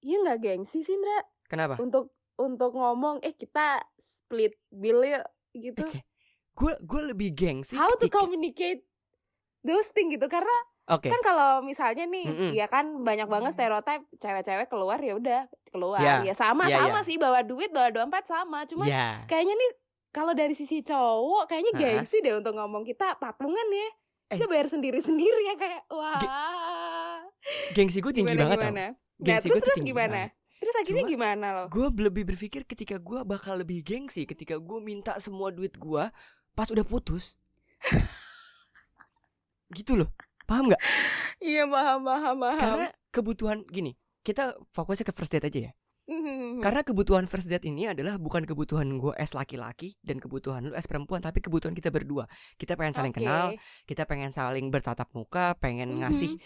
ya 0.00 0.16
nggak 0.18 0.38
gengsi 0.40 0.80
sih, 0.80 0.96
Indra? 0.96 1.28
Kenapa? 1.44 1.76
Untuk 1.76 2.08
untuk 2.34 2.72
ngomong 2.72 3.20
eh 3.20 3.32
kita 3.32 3.84
split 3.94 4.56
bill 4.68 5.04
yuk 5.04 5.24
gitu. 5.52 5.84
Oke. 5.84 6.00
Gue 6.52 6.72
gue 6.80 7.02
lebih 7.06 7.30
gengsi 7.32 7.74
How 7.74 7.92
to 7.92 8.00
ketika. 8.00 8.22
communicate 8.22 8.80
those 9.60 9.90
things 9.90 10.08
gitu 10.08 10.24
karena 10.24 10.56
Oke. 10.86 11.08
kan 11.08 11.16
kalau 11.18 11.50
misalnya 11.60 12.04
nih 12.04 12.26
Mm-mm. 12.26 12.52
ya 12.52 12.66
kan 12.66 13.00
banyak 13.00 13.24
banget 13.24 13.52
stereotip 13.52 14.04
cewek-cewek 14.14 14.68
keluar 14.68 14.96
ya 14.96 15.14
udah 15.14 15.40
keluar 15.66 15.96
Ya. 15.98 16.20
ya 16.22 16.34
sama 16.34 16.66
Ya, 16.66 16.76
sama 16.78 17.00
ya. 17.00 17.04
sih 17.04 17.16
bawa 17.16 17.40
duit 17.40 17.70
bawa 17.70 17.88
dompet 17.88 18.24
sama 18.24 18.62
cuma 18.64 18.84
Ya. 18.84 19.24
kayaknya 19.24 19.54
nih 19.54 19.70
kalau 20.10 20.30
dari 20.30 20.52
sisi 20.52 20.80
cowok 20.80 21.46
kayaknya 21.46 21.72
Ha-ha. 21.72 21.82
gengsi 21.98 22.20
deh 22.20 22.34
untuk 22.34 22.52
ngomong 22.52 22.82
kita 22.82 23.16
patungan 23.16 23.64
ya 23.66 23.88
Eh. 24.26 24.36
kita 24.36 24.44
bayar 24.46 24.68
sendiri-sendiri 24.68 25.40
ya 25.42 25.54
kayak 25.54 25.82
wah 25.88 26.20
Gengsi 27.72 27.98
gue 27.98 28.08
tinggi 28.10 28.28
gimana 28.30 28.40
banget 28.42 28.56
tau. 28.56 28.64
gimana 28.66 28.84
nah 28.84 28.90
Gengsi 29.18 29.40
terus 29.42 29.44
gue 29.46 29.54
tuh 29.54 29.62
terus 29.62 29.78
tinggi 29.78 29.90
gimana 29.90 30.12
banget. 30.22 30.32
Terus 30.54 30.76
akhirnya 30.78 31.00
Cuma- 31.02 31.12
gimana 31.12 31.46
lo? 31.50 31.64
gue 31.66 31.86
lebih 32.02 32.24
berpikir 32.26 32.60
ketika 32.64 32.96
gue 32.98 33.20
bakal 33.22 33.54
lebih 33.54 33.80
gengsi 33.80 34.24
ketika 34.24 34.56
gue 34.56 34.78
minta 34.80 35.16
semua 35.18 35.48
duit 35.48 35.72
gue 35.74 36.04
pas 36.50 36.64
udah 36.66 36.80
putus 36.82 37.36
gitu 39.70 39.96
loh 39.96 40.08
paham 40.44 40.68
nggak 40.68 40.82
Iya 41.40 41.64
paham 41.66 42.00
paham 42.02 42.36
paham. 42.38 42.58
karena 42.58 42.86
kebutuhan 43.10 43.58
gini 43.66 43.92
kita 44.20 44.56
fokusnya 44.70 45.04
ke 45.04 45.12
first 45.12 45.30
date 45.30 45.46
aja 45.46 45.60
ya 45.62 45.72
Mhm. 46.04 46.60
karena 46.60 46.80
kebutuhan 46.82 47.24
first 47.24 47.48
date 47.48 47.64
ini 47.64 47.88
adalah 47.88 48.16
bukan 48.16 48.44
kebutuhan 48.44 48.84
gue 48.94 49.12
as 49.14 49.32
laki-laki 49.32 49.96
dan 50.00 50.20
kebutuhan 50.20 50.60
lu 50.62 50.72
as 50.72 50.84
perempuan 50.84 51.18
tapi 51.18 51.40
kebutuhan 51.40 51.72
kita 51.72 51.88
berdua 51.88 52.28
kita 52.54 52.76
pengen 52.76 52.92
saling 52.92 53.08
Oke. 53.08 53.24
kenal 53.24 53.56
kita 53.82 54.04
pengen 54.04 54.28
saling 54.28 54.68
bertatap 54.68 55.08
muka 55.10 55.56
pengen 55.56 55.96
ngasih 55.98 56.36
Mhm. 56.36 56.40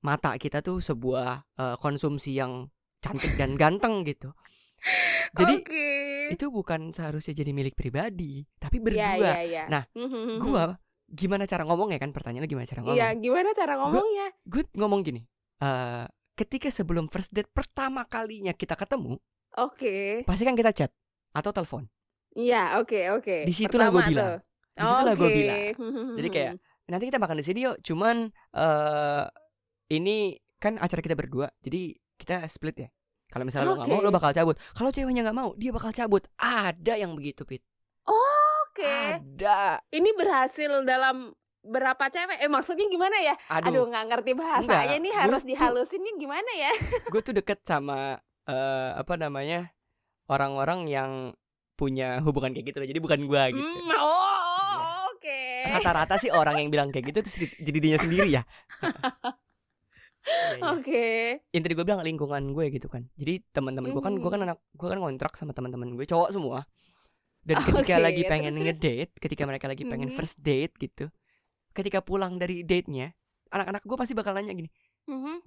mata 0.00 0.36
kita 0.36 0.60
tuh 0.60 0.78
sebuah 0.78 1.40
eh, 1.56 1.76
konsumsi 1.78 2.36
yang 2.36 2.68
cantik 3.00 3.32
dan 3.34 3.56
ganteng 3.56 4.04
gitu 4.04 4.36
jadi 5.40 5.56
Oke. 5.56 5.88
itu 6.30 6.44
bukan 6.48 6.92
seharusnya 6.92 7.32
jadi 7.34 7.50
milik 7.50 7.72
pribadi 7.74 8.44
tapi 8.56 8.76
Iya, 8.76 8.84
berdua 8.84 9.16
iya, 9.16 9.40
iya. 9.40 9.64
Nah, 9.66 9.82
Mhm. 9.90 10.36
gua 10.38 10.76
gimana 11.08 11.48
cara 11.48 11.64
ngomongnya 11.64 11.96
kan 11.96 12.12
pertanyaannya 12.12 12.46
gimana 12.46 12.68
cara 12.68 12.80
ngomong 12.84 12.96
Iya, 12.96 13.08
gimana 13.16 13.48
cara 13.56 13.72
ngomongnya? 13.80 14.26
gue 14.44 14.62
ngomong 14.76 15.00
gini 15.02 15.20
eh 15.58 16.04
ketika 16.36 16.68
sebelum 16.68 17.08
first 17.08 17.32
date 17.32 17.48
pertama 17.50 18.04
kalinya 18.04 18.52
kita 18.52 18.76
ketemu 18.76 19.16
Oke. 19.56 20.22
pasti 20.22 20.44
kan 20.44 20.54
kita 20.54 20.70
chat 20.70 20.90
atau 21.32 21.50
telepon 21.50 21.88
Iya, 22.38 22.78
oke, 22.78 23.18
oke. 23.18 23.36
Di 23.42 23.50
situlah 23.50 23.88
Pertama 23.90 23.98
gua 23.98 24.10
bilang. 24.12 24.28
tuh. 24.28 24.38
Di 24.76 24.84
situlah 24.84 25.14
gua 25.18 25.26
Oke. 25.26 25.34
bilang. 25.34 25.58
Jadi 26.20 26.28
kayak, 26.30 26.52
nanti 26.86 27.04
kita 27.10 27.18
makan 27.18 27.36
di 27.40 27.44
sini 27.44 27.58
yuk 27.66 27.76
cuman 27.82 28.16
eh 28.54 29.24
ini 29.90 30.16
kan 30.56 30.76
acara 30.76 31.00
kita 31.04 31.14
berdua 31.14 31.48
jadi 31.60 31.92
kita 32.16 32.44
split 32.48 32.76
ya 32.80 32.88
kalau 33.28 33.44
misalnya 33.44 33.72
lo 33.72 33.74
nggak 33.78 33.88
mau 33.88 34.00
lo 34.00 34.10
bakal 34.10 34.32
cabut 34.32 34.56
kalau 34.72 34.88
ceweknya 34.88 35.22
nggak 35.28 35.36
mau 35.36 35.52
dia 35.54 35.70
bakal 35.70 35.92
cabut 35.92 36.24
ada 36.36 36.94
yang 36.96 37.12
begitu 37.12 37.44
pit 37.44 37.60
Oke. 38.78 38.94
ada 39.34 39.82
Ini 39.88 40.10
berhasil 40.14 40.70
dalam 40.82 41.34
berapa 41.60 42.04
cewek? 42.06 42.38
Eh 42.38 42.46
maksudnya 42.46 42.86
gimana 42.86 43.18
ya? 43.18 43.34
Aduh, 43.50 43.68
aduh, 43.68 43.84
nggak 43.86 44.04
ngerti 44.08 44.30
bahasanya 44.32 44.64
Enggak, 44.88 45.00
nih 45.00 45.12
gua 45.12 45.20
harus 45.20 45.40
tuh- 45.40 45.48
dihalusinnya 45.48 46.12
gimana 46.16 46.50
ya? 46.52 46.72
gue 47.12 47.20
tuh 47.20 47.34
deket 47.34 47.58
sama 47.62 48.16
eh 48.44 48.90
apa 48.94 49.14
namanya 49.14 49.74
orang-orang 50.26 50.86
yang 50.86 51.12
punya 51.74 52.18
hubungan 52.20 52.50
kayak 52.50 52.66
gitu 52.66 52.78
loh 52.78 52.88
jadi 52.88 52.98
bukan 52.98 53.20
gua 53.24 53.42
gitu 53.48 53.60
Hmm, 53.60 53.92
oh, 53.92 54.08
oh, 54.08 54.76
oke. 55.10 55.40
rata-rata 55.68 56.16
sih 56.16 56.28
orang 56.28 56.56
yang 56.56 56.68
bilang 56.68 56.88
kayak 56.88 57.06
gitu 57.08 57.20
di- 57.38 57.54
jadi 57.60 57.70
dirinya 57.72 57.98
sendiri 57.98 58.28
ya 58.30 58.42
Iya, 60.20 60.56
iya. 60.58 60.72
Oke. 60.74 61.06
yang 61.50 61.62
tadi 61.62 61.72
gue 61.72 61.84
bilang 61.84 62.02
lingkungan 62.02 62.42
gue 62.50 62.64
gitu 62.70 62.84
kan 62.86 63.06
jadi 63.14 63.40
teman-teman 63.48 63.88
gue 63.88 64.02
kan 64.02 64.14
gue 64.14 64.26
kan 64.26 64.36
Mhm. 64.36 64.46
anak 64.46 64.58
gue 64.70 64.88
kan 64.88 64.98
kontrak 64.98 65.32
sama 65.34 65.52
teman-teman 65.52 65.88
gue 65.90 66.04
cowok 66.04 66.28
semua 66.30 66.64
dan 67.48 67.56
ketika 67.64 67.96
Oke, 67.96 68.04
lagi 68.04 68.22
pengen 68.22 68.52
terus? 68.52 68.76
ngedate 68.76 69.12
ketika 69.16 69.42
mereka 69.42 69.66
lagi 69.66 69.82
pengen 69.82 70.12
Mhm. 70.12 70.16
first 70.16 70.36
date 70.38 70.76
gitu 70.76 71.08
ketika 71.72 71.98
pulang 72.00 72.36
dari 72.36 72.60
date-nya 72.62 73.16
anak-anak 73.48 73.82
gue 73.82 73.96
pasti 73.96 74.12
bakal 74.12 74.36
nanya 74.36 74.52
gini 74.52 74.68
Mhm. 75.06 75.40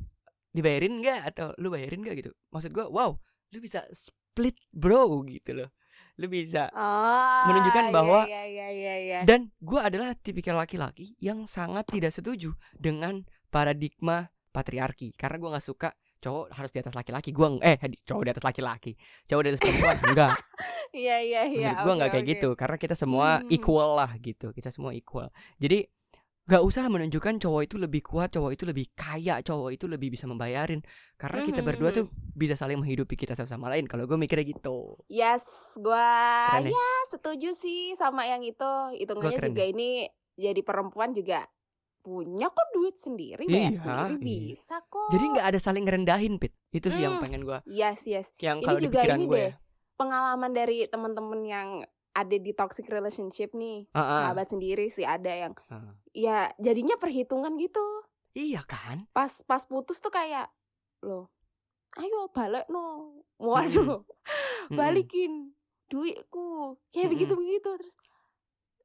dibayarin 0.52 0.98
nggak 0.98 1.22
atau 1.30 1.54
lu 1.56 1.70
bayarin 1.70 2.02
nggak 2.02 2.16
gitu 2.18 2.32
maksud 2.50 2.72
gue 2.72 2.84
wow 2.84 3.14
lu 3.52 3.60
bisa 3.60 3.86
split 3.94 4.58
bro 4.70 5.06
gitu 5.24 5.54
loh 5.54 5.70
lu 6.18 6.28
bisa 6.28 6.68
Oh, 6.72 7.44
Menunjukkan 7.48 7.86
iya, 7.86 7.94
bahwa- 7.94 8.26
iya, 8.26 8.44
iya, 8.44 8.68
iya, 8.70 8.96
iya. 9.00 9.20
dan 9.24 9.54
gue 9.58 9.80
adalah 9.80 10.12
tipikal 10.14 10.56
laki-laki 10.56 11.14
yang 11.18 11.46
sangat 11.46 11.88
tidak 11.88 12.12
setuju 12.12 12.52
dengan 12.74 13.22
paradigma 13.48 14.28
patriarki 14.50 15.14
karena 15.14 15.38
gue 15.38 15.50
nggak 15.50 15.64
suka 15.64 15.90
cowok 16.22 16.46
harus 16.54 16.72
di 16.72 16.80
atas 16.80 16.94
laki-laki. 16.94 17.34
Gue 17.34 17.58
eh 17.60 17.76
cowok 18.06 18.24
di 18.24 18.32
atas 18.32 18.46
laki-laki. 18.46 18.94
Cowok 19.26 19.42
di 19.42 19.50
atas 19.50 19.62
perempuan. 19.62 19.98
Enggak. 20.14 20.32
Iya, 20.94 21.16
iya, 21.20 21.42
iya. 21.50 21.70
menurut 21.74 21.82
gue 21.82 21.90
oke, 21.90 21.98
nggak 21.98 22.10
kayak 22.14 22.26
oke. 22.26 22.32
gitu. 22.38 22.50
Karena 22.54 22.78
kita 22.78 22.96
semua 22.96 23.28
Hmm. 23.42 23.50
equal 23.50 23.90
lah 23.98 24.12
gitu. 24.22 24.48
Kita 24.54 24.70
semua 24.70 24.92
equal. 24.94 25.28
Jadi 25.58 25.88
nggak 26.42 26.64
usah 26.68 26.84
menunjukkan 26.90 27.38
cowok 27.38 27.62
itu 27.64 27.76
lebih 27.80 28.02
kuat 28.04 28.34
cowok 28.34 28.52
itu 28.58 28.66
lebih 28.68 28.92
kaya 28.92 29.40
cowok 29.40 29.72
itu 29.72 29.86
lebih 29.88 30.12
bisa 30.12 30.28
membayarin. 30.28 30.84
Karena 31.16 31.42
kita 31.42 31.64
Mhm, 31.64 31.68
berdua 31.68 31.90
tuh 31.90 32.06
bisa 32.36 32.54
saling 32.54 32.76
menghidupi 32.78 33.16
kita 33.16 33.34
satu 33.34 33.48
sama 33.48 33.72
lain. 33.72 33.88
Kalau 33.88 34.04
gue 34.06 34.18
mikirnya 34.20 34.46
gitu. 34.46 35.00
Yes, 35.08 35.46
gua 35.78 36.06
Keren 36.60 36.68
ya? 36.68 36.76
ya 36.76 36.90
setuju 37.10 37.50
sih 37.56 37.96
sama 37.96 38.28
yang 38.28 38.44
itu. 38.44 38.72
Hitungannya 39.00 39.42
juga 39.42 39.64
ini 39.64 40.06
jadi 40.36 40.60
perempuan 40.60 41.14
juga 41.14 41.46
punya 42.02 42.48
kok 42.48 42.68
duit 42.72 42.96
sendiri, 42.96 43.46
bayar 43.46 43.72
Iya, 43.72 43.78
sendiri 43.78 44.18
iya. 44.18 44.18
bisa 44.18 44.76
kok. 44.84 45.10
jadi 45.10 45.26
nggak 45.28 45.48
ada 45.48 45.60
saling 45.60 45.84
ngerendahin 45.84 46.36
pit 46.36 46.52
itu 46.70 46.90
sih 46.90 47.02
yang 47.02 47.16
Hmm. 47.16 47.24
pengen 47.24 47.42
gue 47.44 47.60
Yes, 47.64 48.02
yes. 48.04 48.28
yang 48.38 48.58
kalau 48.60 48.76
di 48.76 48.86
juga 48.86 49.02
pikiran 49.02 49.22
gue 49.24 49.46
deh. 49.48 49.54
Pengalaman 49.94 50.52
dari 50.52 50.78
teman-teman 50.86 51.42
yang 51.42 51.70
ada 52.12 52.36
di 52.36 52.52
toxic 52.52 52.86
relationship 52.86 53.54
nih, 53.54 53.86
Ah, 53.92 54.02
ah. 54.02 54.20
sahabat 54.26 54.50
sendiri 54.50 54.86
sih 54.88 55.04
ada 55.04 55.30
yang 55.30 55.54
Ah. 55.68 55.94
ya 56.12 56.50
jadinya 56.58 56.96
perhitungan 56.96 57.54
gitu. 57.56 57.86
iya 58.32 58.60
kan 58.62 59.06
Pas 59.12 59.30
pas 59.42 59.62
putus 59.62 59.98
tuh 59.98 60.10
kayak 60.10 60.50
loh, 61.02 61.30
ayo 61.96 62.28
balik 62.30 62.66
no. 62.68 63.14
Waduh, 63.38 64.02
Mm-mm. 64.02 64.74
balikin 64.74 65.54
duitku. 65.88 66.78
Kayak 66.88 66.98
Mm-mm. 67.04 67.12
begitu-begitu 67.12 67.70
terus 67.76 67.96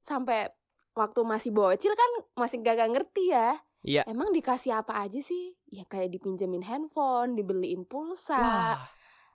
sampai 0.01 0.49
waktu 0.97 1.21
masih 1.23 1.53
bocil 1.53 1.93
kan 1.93 2.11
masih 2.35 2.59
gak, 2.59 2.81
ngerti 2.83 3.31
ya. 3.31 3.61
Iya. 3.85 4.03
Emang 4.03 4.33
dikasih 4.33 4.73
apa 4.75 4.99
aja 4.99 5.21
sih? 5.21 5.55
Ya 5.69 5.85
kayak 5.85 6.11
dipinjemin 6.11 6.65
handphone, 6.65 7.37
dibeliin 7.37 7.85
pulsa. 7.85 8.35
wah 8.35 8.81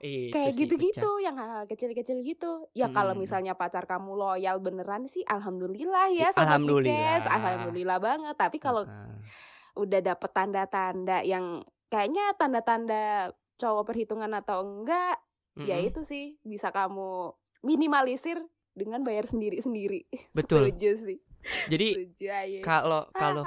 itu 0.02 0.34
kayak 0.34 0.58
gitu-gitu 0.58 1.22
yang 1.22 1.38
hal-hal 1.38 1.62
kecil-kecil 1.64 2.26
gitu 2.26 2.66
ya 2.74 2.90
kalau 2.90 3.14
Hmm. 3.14 3.22
misalnya 3.22 3.54
pacar 3.54 3.86
kamu 3.86 4.18
loyal 4.18 4.58
beneran 4.58 5.06
sih 5.06 5.22
alhamdulillah 5.22 6.10
ya 6.10 6.26
Ya, 6.26 6.30
alhamdulillah. 6.34 7.22
Pikets. 7.22 7.30
alhamdulillah 7.30 7.98
banget 8.02 8.34
tapi 8.34 8.58
kalau 8.58 8.82
Ah. 8.82 9.14
udah 9.78 10.02
dapet 10.02 10.30
tanda-tanda 10.34 11.22
yang 11.22 11.62
kayaknya 11.88 12.34
tanda-tanda 12.34 13.30
cowok 13.56 13.94
perhitungan 13.94 14.34
atau 14.34 14.66
enggak 14.66 15.22
ya 15.54 15.78
Mm-mm. 15.78 15.90
itu 15.90 16.02
sih 16.02 16.34
bisa 16.42 16.74
kamu 16.74 17.38
minimalisir 17.62 18.42
dengan 18.74 19.06
bayar 19.06 19.30
sendiri-sendiri 19.30 20.10
Betul. 20.34 20.74
setuju 20.74 20.92
sih 20.98 21.20
jadi 21.68 21.88
kalau 22.62 23.08
kalau 23.12 23.44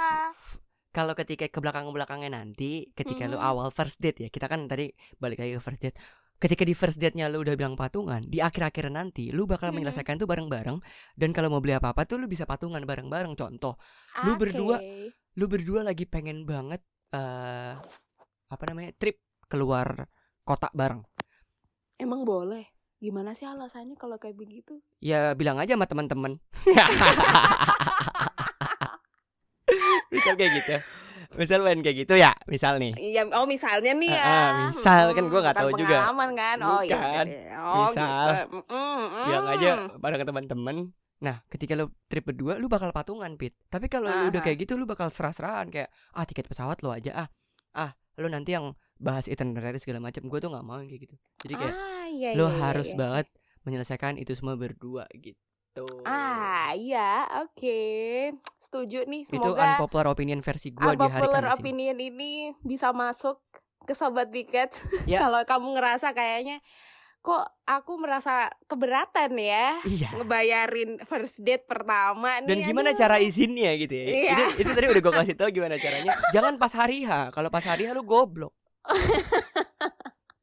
kalau 0.88 1.14
ketika 1.14 1.50
ke 1.50 1.58
belakang 1.58 1.90
belakangnya 1.90 2.30
nanti 2.32 2.86
ketika 2.92 3.26
lu 3.26 3.34
Mhm. 3.34 3.44
awal 3.44 3.68
first 3.68 3.98
date 3.98 4.20
ya 4.20 4.28
kita 4.30 4.46
kan 4.46 4.66
tadi 4.66 4.88
balik 5.16 5.38
lagi 5.38 5.58
ke 5.58 5.62
first 5.62 5.82
date. 5.82 5.98
Ketika 6.34 6.62
di 6.62 6.74
first 6.74 6.98
date-nya 6.98 7.26
lu 7.26 7.40
udah 7.40 7.54
bilang 7.54 7.74
patungan 7.74 8.20
di 8.20 8.38
akhir-akhir 8.38 8.90
nanti 8.90 9.30
lu 9.30 9.46
bakal 9.46 9.70
Mhm. 9.70 9.80
menyelesaikan 9.80 10.18
tuh 10.18 10.26
bareng-bareng. 10.26 10.78
Dan 11.14 11.30
kalau 11.30 11.48
mau 11.48 11.58
beli 11.58 11.72
apa-apa 11.72 12.04
tuh 12.04 12.18
lu 12.18 12.26
bisa 12.26 12.44
patungan 12.44 12.82
bareng-bareng. 12.82 13.34
Contoh 13.34 13.74
lu 14.22 14.34
berdua- 14.34 14.82
lu 15.34 15.46
berdua 15.46 15.82
lagi 15.82 16.04
pengen 16.04 16.42
banget 16.44 16.82
eh 17.10 17.74
apa 18.44 18.62
namanya 18.66 18.94
trip 18.94 19.18
keluar 19.46 20.06
kota 20.42 20.70
bareng. 20.70 21.02
Emang 21.96 22.22
boleh? 22.22 22.66
Gimana 22.98 23.34
sih 23.34 23.44
alasannya 23.44 23.94
kalau 23.94 24.16
kayak 24.16 24.34
begitu? 24.34 24.78
Ya 24.98 25.34
bilang 25.34 25.58
aja 25.58 25.74
sama 25.74 25.84
teman-teman 25.84 26.38
misal 30.24 30.36
kayak 30.40 30.52
gitu 30.56 30.74
misal 31.34 31.58
main 31.60 31.80
kayak 31.82 31.96
gitu 32.06 32.14
ya 32.14 32.32
misal 32.46 32.78
nih 32.78 32.92
Iya, 32.94 33.22
oh 33.34 33.44
misalnya 33.44 33.92
nih 33.92 34.08
ya. 34.08 34.22
ah, 34.24 34.50
misal 34.70 35.04
kan 35.12 35.24
gua 35.26 35.40
nggak 35.42 35.56
bukan 35.58 35.66
tahu 35.66 35.80
juga. 35.82 35.96
Pengalaman 35.98 36.30
kan? 36.32 36.56
Oh 36.62 36.80
iya. 36.80 36.94
Iya, 36.94 37.22
iya. 37.26 37.56
Oh, 37.58 37.74
Misal. 37.90 38.26
gitu. 38.30 38.34
Mm, 38.54 38.70
mm, 38.70 39.26
bilang 39.26 39.46
aja 39.50 39.70
mm. 39.74 39.86
bareng 39.98 40.18
ke 40.22 40.26
teman-teman 40.26 40.76
nah 41.18 41.36
ketika 41.48 41.72
lu 41.74 41.88
trip 42.06 42.24
berdua 42.26 42.60
lu 42.60 42.68
bakal 42.68 42.90
patungan 42.90 43.32
pit 43.34 43.56
tapi 43.66 43.88
kalau 43.88 44.10
lu 44.12 44.24
udah 44.28 44.42
kayak 44.44 44.62
gitu 44.62 44.76
lu 44.76 44.84
bakal 44.84 45.08
serah-serahan 45.08 45.72
kayak 45.72 45.88
ah 46.12 46.22
tiket 46.22 46.44
pesawat 46.46 46.84
lu 46.84 46.92
aja 46.92 47.26
ah 47.26 47.28
ah 47.72 47.90
lu 48.20 48.28
nanti 48.28 48.52
yang 48.52 48.76
bahas 49.00 49.26
itinerary 49.26 49.80
segala 49.80 49.98
macam 49.98 50.22
gue 50.28 50.38
tuh 50.38 50.50
nggak 50.52 50.64
mau 50.64 50.78
yang 50.78 50.90
kayak 50.90 51.02
gitu 51.08 51.14
jadi 51.42 51.54
kayak 51.56 51.74
Ah, 51.74 52.06
iya, 52.06 52.28
lu 52.36 52.44
iya, 52.44 52.50
iya, 52.50 52.60
harus 52.60 52.88
iya. 52.92 52.98
banget 52.98 53.26
menyelesaikan 53.64 54.20
itu 54.20 54.36
semua 54.36 54.54
berdua 54.54 55.08
gitu 55.16 55.40
Ah, 56.06 56.70
iya, 56.78 57.26
oke. 57.42 57.80
Setuju 58.62 59.10
nih. 59.10 59.26
itu 59.26 59.34
Semoga 59.34 59.74
unpopular 59.74 60.06
opinion 60.06 60.38
versi 60.38 60.70
gue 60.70 60.78
di 60.78 60.86
hari 60.86 60.94
unpopular 60.94 61.44
opinion 61.50 61.98
ini 61.98 62.54
bisa 62.62 62.94
masuk 62.94 63.42
ke 63.82 63.92
sobat 63.92 64.30
piket. 64.30 64.70
Ya. 65.10 65.26
Kalau 65.26 65.42
kamu 65.42 65.74
ngerasa 65.74 66.14
kayaknya 66.14 66.62
kok 67.24 67.40
aku 67.64 67.96
merasa 67.96 68.52
keberatan 68.68 69.32
ya 69.40 69.80
iya 69.88 70.12
ngebayarin 70.12 71.00
first 71.08 71.40
date 71.40 71.64
pertama 71.64 72.36
nih. 72.44 72.52
dan 72.52 72.58
gimana 72.68 72.92
aduh. 72.92 73.00
cara 73.00 73.16
izinnya 73.16 73.72
gitu 73.80 73.96
ya 73.96 74.06
Iya. 74.12 74.32
itu, 74.36 74.42
itu 74.60 74.70
tadi 74.76 74.86
udah 74.92 75.00
gue 75.00 75.14
kasih 75.24 75.32
tau 75.40 75.48
gimana 75.48 75.80
caranya 75.80 76.12
jangan 76.36 76.60
pas 76.60 76.68
hari 76.76 77.08
H 77.08 77.32
kalau 77.32 77.48
pas 77.48 77.64
hari 77.64 77.88
H 77.88 77.96
lu 77.96 78.04
goblok 78.04 78.52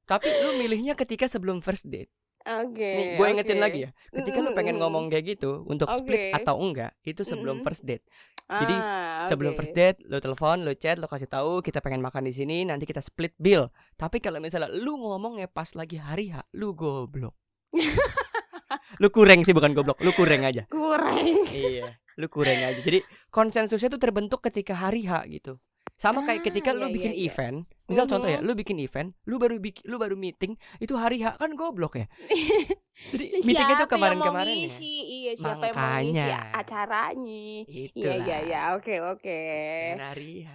tapi 0.09 0.25
lu 0.41 0.57
milihnya 0.57 0.97
ketika 0.97 1.29
sebelum 1.29 1.61
first 1.61 1.85
date 1.85 2.09
Oke. 2.41 2.89
nih 2.91 3.07
gue 3.15 3.27
ingetin 3.27 3.59
lagi 3.59 3.79
ya 3.85 3.89
ketika 4.09 4.39
lu 4.39 4.51
pengen 4.51 4.75
ngomong 4.77 5.07
kayak 5.07 5.37
gitu 5.37 5.61
untuk 5.65 5.85
split 5.91 6.33
Oke. 6.33 6.41
atau 6.41 6.57
enggak 6.57 6.91
itu 7.01 7.21
sebelum 7.21 7.61
Mm-mm. 7.61 7.65
first 7.65 7.85
date 7.85 8.05
Jadi, 8.51 8.75
Ah, 8.75 9.23
Sebelum 9.31 9.55
first 9.55 9.71
date, 9.71 10.03
lo 10.11 10.19
telepon, 10.19 10.67
lo 10.67 10.75
chat, 10.75 10.99
lo 10.99 11.07
kasih 11.07 11.23
tahu 11.23 11.63
kita 11.63 11.79
pengen 11.79 12.03
makan 12.03 12.27
di 12.27 12.35
sini, 12.35 12.67
nanti 12.67 12.83
kita 12.83 12.99
split 12.99 13.31
bill. 13.39 13.71
Tapi 13.95 14.19
kalau 14.19 14.43
misalnya 14.43 14.67
lu 14.67 14.99
ngomongnya 14.99 15.47
pas 15.47 15.71
lagi 15.71 15.95
hari 15.95 16.35
H, 16.35 16.43
lu 16.51 16.75
goblok. 16.75 17.31
lu 19.01 19.07
kurang 19.07 19.47
sih 19.47 19.55
bukan 19.55 19.71
goblok, 19.71 20.03
lu 20.03 20.11
kurang 20.11 20.43
aja. 20.43 20.67
kurang. 20.67 21.15
iya, 21.55 21.95
lu 22.19 22.27
kurang 22.27 22.59
aja. 22.59 22.83
Jadi 22.83 22.99
konsensusnya 23.31 23.87
tuh 23.87 24.03
terbentuk 24.03 24.43
ketika 24.43 24.75
hari 24.75 25.07
H 25.07 25.23
gitu. 25.31 25.55
Sama 25.95 26.21
kayak 26.21 26.41
Ah, 26.41 26.45
ketika 26.45 26.69
lu 26.71 26.87
iya, 26.87 26.93
bikin 26.93 27.11
iya, 27.11 27.19
iya. 27.19 27.27
event, 27.29 27.57
misal 27.85 28.05
contoh 28.05 28.25
ya, 28.25 28.39
Mhm. 28.39 28.45
lu 28.45 28.53
bikin 28.53 28.77
event, 28.77 29.09
lu 29.23 29.35
baru 29.37 29.55
bikin, 29.57 29.83
lu 29.85 29.95
baru 29.95 30.15
meeting, 30.15 30.53
itu 30.77 30.93
hari 30.93 31.21
H 31.21 31.35
kan 31.35 31.53
goblok 31.53 31.95
ya. 31.95 32.07
Jadi 33.01 33.33
yang 33.33 33.75
mau 33.75 33.87
kemarin-kemarin 33.87 34.55
ya. 34.61 34.69
Iya, 34.77 35.31
siapa 35.33 35.63
yang 35.63 35.75
mau 35.75 35.89
ngisi 35.97 36.21
Makanya. 36.21 36.53
acaranya? 36.53 37.45
Itu 37.65 37.97
Iya, 37.97 38.13
iya, 38.19 38.37
iya. 38.43 38.61
Oke, 38.73 38.95
oke. 38.99 39.39
Hari 39.97 40.33
H. 40.43 40.51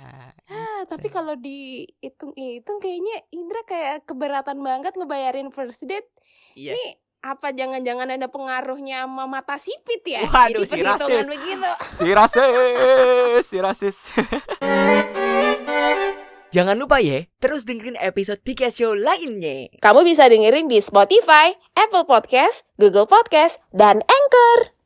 Ah, 0.47 0.81
tapi 0.87 1.09
kalau 1.09 1.35
dihitung-hitung 1.35 2.79
kayaknya 2.79 3.17
Indra 3.31 3.63
kayak 3.63 4.05
keberatan 4.05 4.63
banget 4.63 4.95
ngebayarin 4.95 5.51
first 5.51 5.83
date. 5.83 6.07
Iya. 6.55 6.75
Nih 6.75 6.91
apa 7.19 7.51
jangan-jangan 7.51 8.07
ada 8.09 8.31
pengaruhnya 8.31 9.03
sama 9.03 9.27
mata 9.27 9.59
sipit 9.59 10.07
ya? 10.07 10.23
Waduh, 10.23 10.63
Jadi 10.63 10.71
si 10.71 10.75
perhitungan 10.77 11.19
rasis. 11.19 11.27
begitu. 11.27 11.71
Si 11.85 12.09
rasis, 12.09 12.47
si 13.45 13.57
rasis. 13.59 13.97
Jangan 16.57 16.81
lupa 16.81 17.05
ya, 17.05 17.29
terus 17.37 17.69
dengerin 17.69 18.01
episode 18.01 18.41
Pika 18.41 18.73
Show 18.73 18.97
lainnya. 18.97 19.69
Kamu 19.77 20.09
bisa 20.09 20.25
dengerin 20.25 20.73
di 20.73 20.81
Spotify, 20.81 21.53
Apple 21.77 22.09
Podcast, 22.09 22.65
Google 22.81 23.05
Podcast, 23.05 23.61
dan 23.77 24.01
Anchor. 24.01 24.73